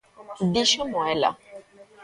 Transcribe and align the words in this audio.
_Díxomo 0.53 0.99
ela. 1.13 1.31